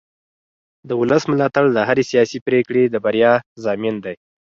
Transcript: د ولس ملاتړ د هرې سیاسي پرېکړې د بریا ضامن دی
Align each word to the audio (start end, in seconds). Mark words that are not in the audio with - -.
د 0.87 0.89
ولس 1.01 1.23
ملاتړ 1.31 1.65
د 1.73 1.77
هرې 1.87 2.03
سیاسي 2.11 2.39
پرېکړې 2.47 2.83
د 2.89 2.95
بریا 3.05 3.33
ضامن 3.63 3.95
دی 4.05 4.15